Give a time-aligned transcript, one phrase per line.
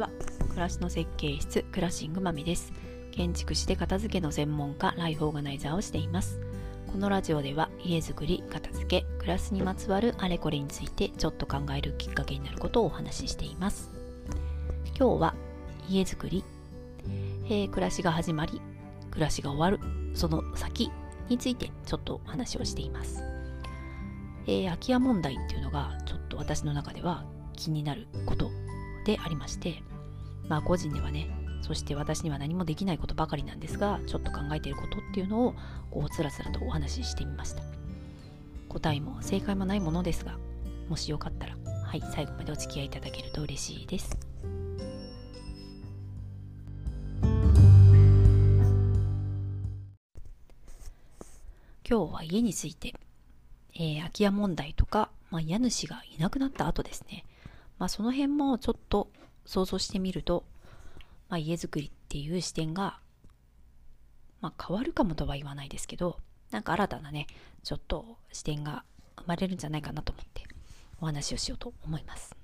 [0.00, 0.10] は
[0.48, 2.72] 暮らしの設計室クラッシングマミです。
[3.12, 6.40] 建築士で片付けの専門家ライフオーガナイザーをしています。
[6.90, 13.90] このラジオでは家づくり片付け暮らしにまつわるあれこれについてちょっと考えるきっかけになることをお話ししています。
[14.98, 15.34] 今日は
[15.88, 16.44] 家づくり、
[17.46, 18.60] えー、暮らしが始まり
[19.10, 19.80] 暮らしが終わる
[20.14, 20.90] その先
[21.28, 23.22] についてちょっとお話をしています、
[24.46, 27.24] えー、空き家問題っていうのがちょっと私の中では
[27.56, 28.50] 気になること
[29.04, 29.82] でありまして
[30.50, 31.30] まあ個人ではね
[31.62, 35.54] そして私には何もできないことばかりなんですがちょっと考えていることっていうのを
[35.90, 37.62] こうつらつらとお話ししてみました。
[38.68, 40.38] 答えも正解もないものですが
[40.88, 44.18] もしよかったらはい最後までお付き合いいただけると嬉しいです。
[51.88, 52.94] 今日は家について、
[53.74, 57.24] えー、空き家問題とか、まあ、家主がいなくなった後ですね、
[57.80, 59.08] まあ、その辺もちょっと
[59.46, 60.44] 想像してみると、
[61.28, 63.00] まあ、家づくりっていう視点が、
[64.40, 66.18] まあ、変わるかもとは言わないですけど
[66.50, 67.26] なんか新たなね
[67.62, 68.84] ちょっと視点が
[69.18, 70.44] 生まれるんじゃないかなと思って
[71.00, 72.34] お話をしようと思います。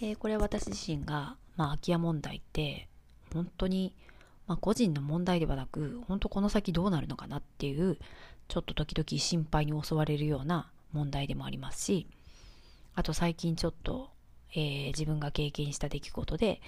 [0.00, 2.88] えー、これは私自身が、まあ、空き家問題って
[3.32, 3.94] 本当に
[4.46, 7.98] まあ、個人の問題ではなく、本当この先どうなるのかなっていう、
[8.48, 12.06] ちょっと時々心配に襲われるような問題でもありますし、
[12.94, 14.10] あと最近ちょっと、
[14.54, 16.60] えー、自分が経験した出来事で、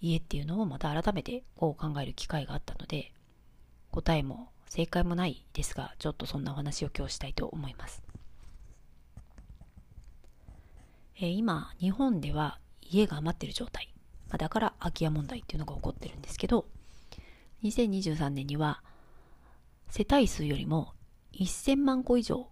[0.00, 3.12] 家っていうのをまた改めてこう考える機会があったので、
[3.90, 8.02] 答えも正解もないですが、ちょっとそんなお話を今日したいと思います。
[11.16, 13.92] えー、今、日本では家が余ってる状態。
[14.30, 16.66] ま、だから空き家問題っていうのが起こってるんですけど、
[17.62, 18.82] 2023年には
[19.90, 20.94] 世帯数よりも
[21.34, 22.48] 1000万個以上、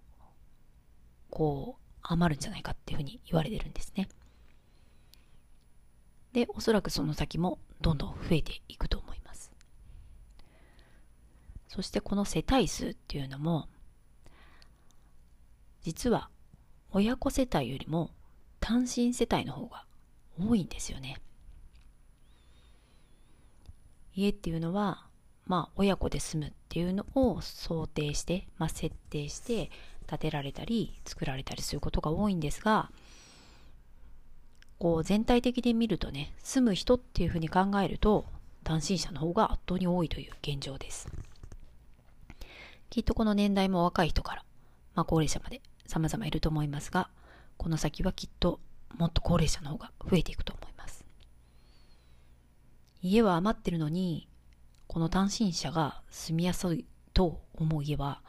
[1.30, 4.08] こう、余るんじゃないかっていうふうに言われてるんですね。
[6.32, 9.50] で、おそらくその先もどんどん増えていくと思います。
[11.68, 13.68] そしてこの世帯数っていうのも、
[15.82, 16.28] 実は
[16.90, 18.10] 親子世帯よりも
[18.60, 19.84] 単身世帯の方が
[20.38, 21.20] 多いんですよね。
[24.14, 25.06] 家っていうのは、
[25.46, 29.70] まあ、親子で住むっていうのを想定して、まあ、設定して
[30.10, 32.90] 建てられたり作られたりすることが多いんですが
[34.78, 38.24] こう全体的に見るとね住む人っていうふうに考えると
[38.64, 41.08] 単身者の方が圧倒に多いという現状です。
[42.90, 44.44] きっとこの年代も若い人から、
[44.94, 47.08] まあ、高齢者まで様々いると思いますが
[47.56, 48.58] この先はきっと
[48.98, 51.04] もっと高齢者の方が増えていくと思います。
[53.02, 54.28] 家は余ってるのに、
[54.88, 56.84] この単身者が住みやすい
[57.14, 58.20] と思う家は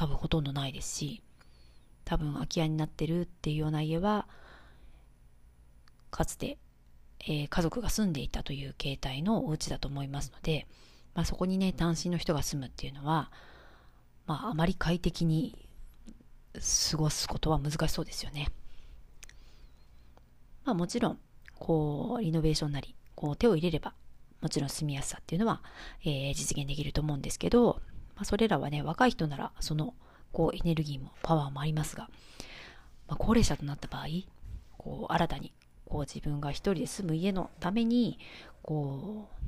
[0.00, 1.22] 多分ほとんどないですし、
[2.06, 4.26] 多分空き家になってるっていうような家は、
[6.10, 6.56] かつて、
[7.20, 10.66] えー、家族が住んでいたという形態のお家だと思いますので、
[11.14, 13.30] まあ、そこにね、単身の人が住むっていうのは、
[14.24, 15.68] まあ、あまり快適に
[16.90, 18.48] 過ごすことは難しそうですよね。
[20.64, 21.18] まあ、もちろん、
[21.58, 23.92] こう、リノベーションなり、こう、手を入れれば、
[24.40, 25.62] もちろん住みやすさっていうのは、
[26.04, 27.82] えー、実現できると思うんですけど、
[28.20, 29.94] まあ、それらはね、若い人ならその
[30.30, 32.10] こうエネルギーもパワーもありますが、
[33.08, 34.08] まあ、高齢者となった場合、
[34.76, 35.54] こう新たに
[35.86, 38.18] こう自分が一人で住む家のために
[38.60, 39.44] こう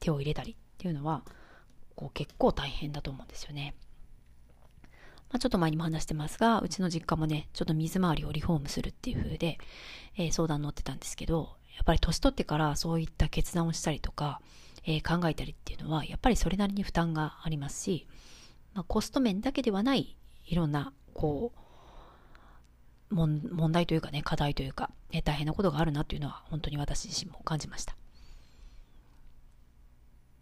[0.00, 1.22] 手を入れたりっていうのは
[1.96, 3.74] こう結構大変だと思うんですよね。
[5.30, 9.56] まあ、ちょっと前にも話してますが、うちの実家もね、ちょっと水回りをリフォームするっていう風で、
[10.18, 14.42] えー、相談乗ってたんですけど、やっぱり年取ってからそういった決断をしたりとか、
[14.84, 18.06] えー、考えたりっていうのは、やっぱりそれなりに負担がありますし、
[18.74, 20.16] まあ、コスト面だけではない、
[20.46, 21.52] いろんな、こ
[23.10, 27.96] う、問題というかね、課題というか、えー、大変なことがあるなというのは、本当に私自身も感じました。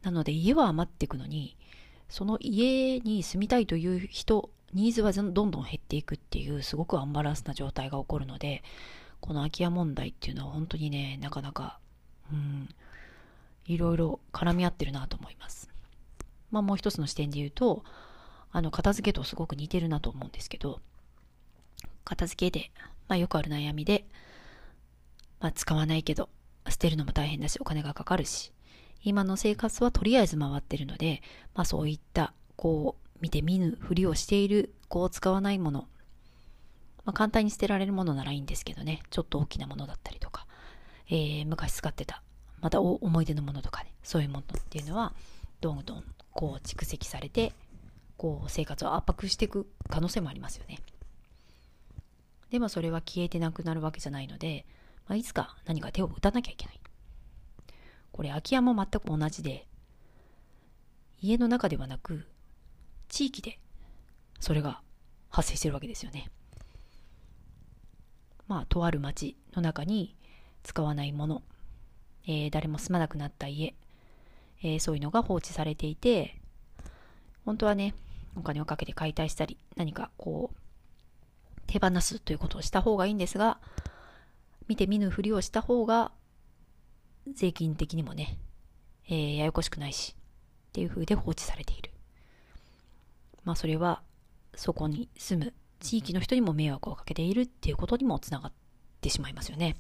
[0.02, 1.56] なので、家は余っていくのに、
[2.08, 8.62] その家に住みたいという人、ニーズはどんどん減っていくっていう、すごくアンバランスな状態が起こるので、
[9.20, 11.78] この空き家問題っていうのは本当にね、なかなか、
[12.32, 12.68] うん、
[13.66, 15.68] いろいろ絡み合ってるなと思います。
[16.50, 17.84] まあもう一つの視点で言うと、
[18.52, 20.80] あの、片付けとすごく似てるなと思うんですけど、
[22.04, 22.70] 片付けで、
[23.08, 24.04] まあよくある悩みで、
[25.38, 26.28] まあ使わないけど、
[26.68, 28.52] 捨てるのも大変だし、お金がかかるし、
[29.02, 31.22] 今の生活はとりあえず回ってるので、
[31.54, 35.86] まあそういった、こう、見て見ぬふりをしている、こう使わないもの、
[37.04, 40.46] まあ、簡単に捨てられるものならいいんですけどね、ちょっと大きなものだったりとか、
[41.08, 42.22] えー、昔使ってた、
[42.60, 45.12] また思い出のものとかね、そういうものっていうのは、
[45.60, 47.52] どんどんこう蓄積されて、
[48.16, 50.78] こう生活を圧迫していく可能性もありますよね。
[52.50, 54.66] でもそれは消えてなくなるわけじゃないので、
[55.08, 56.80] まあ、いつか何か手を打たなきゃいけない。
[58.12, 59.66] これ空き家も全く同じで、
[61.22, 62.26] 家の中ではなく、
[63.08, 63.58] 地域で
[64.40, 64.80] それが
[65.30, 66.30] 発生してるわけですよね。
[68.48, 70.16] まあ、とある町の中に
[70.64, 71.42] 使わないもの、
[72.26, 73.74] えー、誰も住まなくなった家、
[74.62, 76.40] えー、そういうのが放置されていて、
[77.44, 77.94] 本当はね、
[78.36, 83.58] お金をかけて解体したり、何かこう、手放すということをした方がいいんですが、
[84.68, 86.12] 見て見ぬふりをした方が、
[87.32, 88.38] 税金的にもね、
[89.08, 90.14] えー、ややこしくないし、
[90.68, 91.90] っていう風で放置されている。
[93.44, 94.02] まあそれは、
[94.54, 98.52] そこに住む地域の人にも迷惑をかけているっていうことにもつながっ
[99.00, 99.76] てしまいますよね。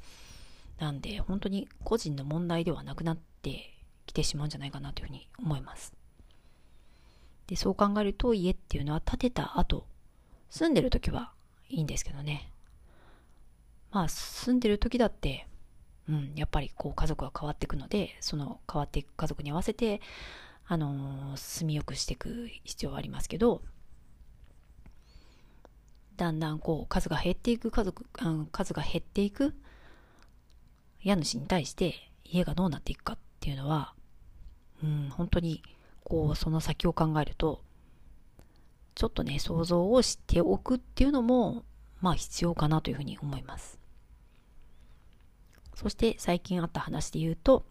[0.80, 3.70] なんで、本当に個人の問題ではなくなって
[4.06, 5.92] きてしまうんじゃないかなというふうに思います。
[7.46, 9.86] で、そう考えると家っていうのは建てた後、
[10.48, 11.32] 住んでる時は
[11.68, 12.50] いいんですけどね。
[13.92, 15.46] まあ、住んでる時だって、
[16.08, 20.00] うん、やっぱりこう家族は変わっていくので、その変わっていく家族に合わせて、
[20.66, 23.60] あのー、住みよくしていく必要はありますけど、
[26.16, 29.54] だんだんこう数が減っていく家族、うん、数が減っていく
[31.02, 31.94] 家主に対して
[32.24, 33.94] 家がどうなっていくかっていうのは、
[34.82, 35.62] うん、本当に
[36.04, 37.62] こうその先を考えると
[38.94, 41.64] ちょっとね想像をしておくっていうのも
[42.00, 43.78] まあ必要かなというふうに思います。
[45.74, 47.64] そして最近あった話で言うと、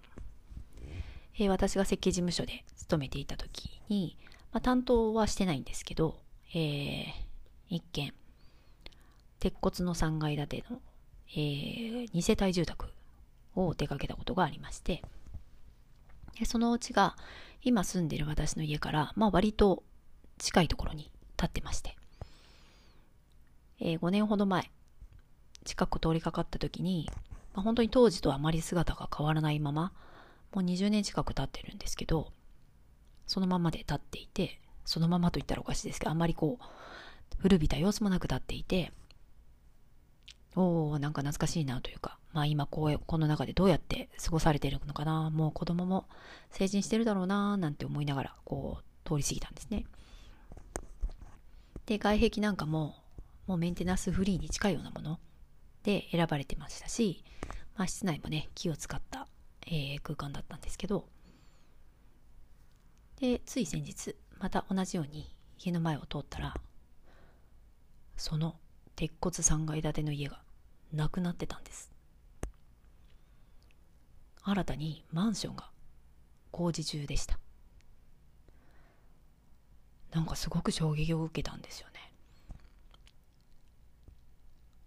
[1.36, 4.18] えー、私が設計事務所で勤めていた時に、
[4.52, 6.18] まあ、担当はしてないんですけど、
[6.56, 7.06] えー、
[7.70, 8.14] 一件
[9.40, 10.82] 鉄骨の3階建ての、
[11.32, 12.88] えー、2世帯住宅
[13.68, 15.04] を出かけたことがありまして、
[16.40, 17.16] でそのうちが
[17.62, 19.84] 今住んでる私の家から、まあ割と
[20.38, 21.96] 近いところに立ってまして、
[23.80, 24.72] えー、5年ほど前、
[25.66, 27.10] 近く通りかかった時に、
[27.54, 29.92] まあ、本当に当時とあまり姿が変わらないまま、
[30.54, 32.32] もう20年近く経ってるんですけど、
[33.28, 36.64] そのままで立っていて、そのままと言ったらおかしいですけど、あんまりこう、
[37.38, 38.92] 古びた様子もなく立っていて、
[40.56, 46.08] おおなんか懐かしいなというか、まあ今こう、この中でどうやって過ごされているのかな、もう子供も
[46.52, 49.86] 成人してるだろうな、なんて思いながら、こう、通り過ぎたんですね。
[51.86, 52.96] で、外壁なんかも、
[53.48, 55.20] もうメンテナンスフリーに近いようなもの
[55.82, 57.24] で選ばれてましたし、
[57.76, 59.28] まあ室内もね、木を使った、
[59.66, 61.08] えー、空間だったんですけど、
[63.20, 66.54] で、つい先日、また同じように家の前を通ったら、
[68.16, 68.56] その
[68.96, 70.42] 鉄骨3階建ての家が
[70.94, 71.92] なくなってたんです。
[74.50, 75.70] 新たにマンションが
[76.52, 77.40] 工事中でした。
[80.12, 82.12] なんかすごく衝撃を受けたんですよね。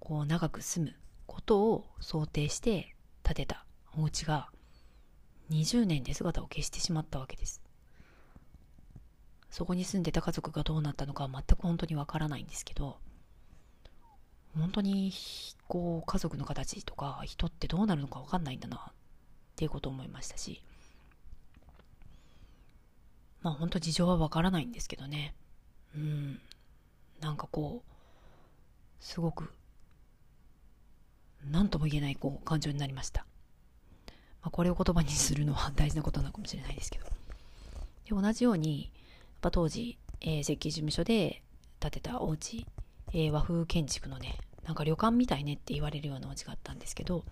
[0.00, 3.64] こう長く住むことを想定して建てた。
[3.96, 4.48] お家が
[5.50, 7.62] 20年で姿を消してしまったわけです。
[9.52, 12.96] そこに住んでた家族がどうなったのか全く本当にわからないんですけど
[14.58, 15.12] 本当に
[15.68, 18.92] こう家族の形とか人ってどうなるのか分かんないんだなっ
[19.52, 20.62] っていうことを思いましたし。
[23.43, 25.34] まあ本当事情は分からないんですけどね。
[25.96, 26.40] うん。
[27.20, 27.93] なんかこう
[29.00, 29.52] すごく
[31.50, 33.24] 何とも言えないこう感情になりました、
[34.43, 37.06] まあ、これを言葉にするのは 大事なことなのかもしれないですけど。
[38.05, 38.93] で同じようにやっ
[39.41, 41.43] ぱ当時、えー、設計事務所で
[41.79, 42.67] 建てたお家
[43.15, 47.24] えー、和風建築のねなんか旅館みたいねって言われるようなお家があったんですけど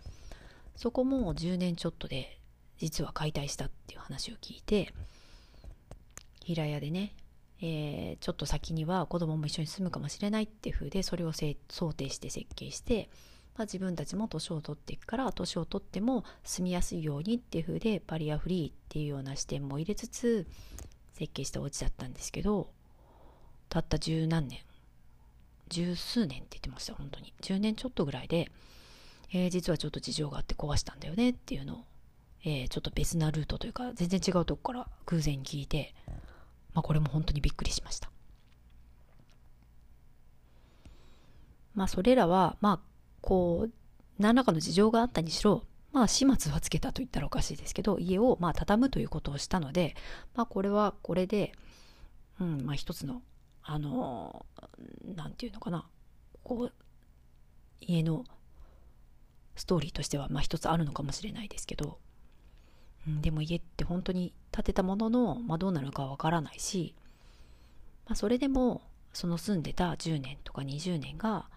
[0.81, 2.39] そこも10年ちょっとで
[2.79, 4.95] 実は解体したっていう話を聞いて
[6.43, 7.13] 平屋でね、
[7.61, 13.11] えー、ちょっと先には子供も一緒に住むかもしれないっていう風でそれを想定して設計して、
[13.59, 20.47] まあ、自分たちも年を取っていくから年を取っても住みやすいようにっていう風でバリアフリーっていうような視点も入れつつ
[21.13, 22.71] 設計したお家だったんですけど
[23.69, 24.61] たった十何年
[25.69, 27.35] 十数年って言ってました本当に。
[27.43, 28.51] 10年ちょっとぐらいで、
[29.33, 31.75] えー、実はちょっと事情があって壊したんだよねっていうの。
[31.75, 31.85] を、
[32.45, 35.95] えー、ちょっと別なルートというか全然違うとこから偶然聞いて、
[36.75, 38.11] まあ、これも本当にびっくりしました。
[41.75, 42.81] まあそれらはまあ
[43.21, 43.73] こう
[44.19, 49.95] 何らかの事情があったにしろまあ始末はつけたと言ったらおかしいですけど家をまあ畳むということをしたので
[50.35, 51.53] まあこれはこれで
[52.41, 53.23] うんまあ一つの
[53.63, 54.45] あの
[55.15, 55.87] 何て言うのかな。
[56.43, 56.73] こう
[57.81, 58.25] 家の
[59.57, 61.99] ストーリーとしてはまあ一つあるのかもしれないですけど、
[63.07, 66.95] うん、でも家って本当に建てたものの、まあ、どうなるかわからないし、
[68.07, 71.49] まあ、それでもその住んでた10年とか20年が、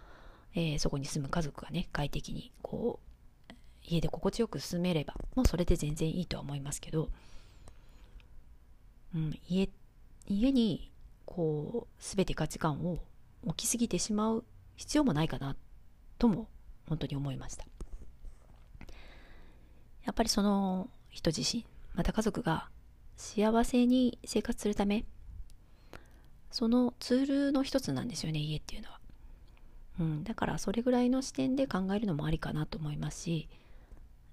[0.55, 7.09] えー、そこに住む家族がね快適にこう、家で心地よく住めればもうそれで全然いいとは思いますけど、
[9.15, 9.69] うん、家
[10.27, 10.91] 家に
[11.25, 12.99] こう全て価値観を
[13.45, 14.43] 置きすぎてしまう
[14.75, 15.55] 必要もないかな
[16.17, 16.47] とも
[16.87, 17.65] 本当に思いました。
[20.05, 22.69] やっぱりその人自身また家族が
[23.17, 25.05] 幸せに生活するため
[26.51, 28.99] そのツールの一つなんですよね家っていうのは、
[29.99, 33.49] うん、だからそれぐらいの視点で考えるのもありかなと思いますし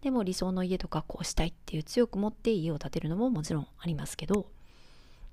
[0.03, 4.47] でも理想の家とかこうしたいっていう強く持って家を建てるのももちろんありますけど、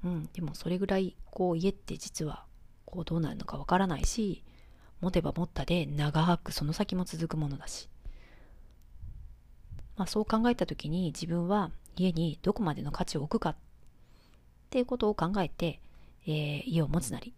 [0.03, 2.43] うん、でもそれぐらいこう家って実は
[2.85, 4.43] こうどうなるのかわからないし
[4.99, 7.87] 持てば持ったで長くその先も続くものだし、
[9.97, 13.55] まあ、そう考えた時に自分は家にどこまでの価値を置くかっ
[14.69, 15.79] ていうことを考えて、
[16.25, 17.33] えー、家を持つなり、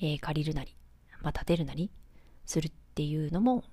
[0.00, 0.74] えー、借りるなり、
[1.20, 1.90] まあ、建てるなり
[2.46, 3.64] するっていうのも、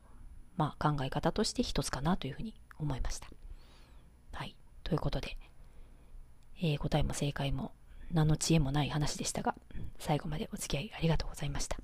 [0.58, 3.28] まあ、考え方として一つかなというふうに思いました。
[4.34, 4.56] はい。
[4.84, 5.38] ということで、
[6.62, 7.72] えー、答えも正解も
[8.12, 9.56] 何の知恵もない話でしたが、
[10.00, 11.78] 最後までお付き合いありがとうございました。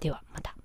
[0.00, 0.63] ではまた。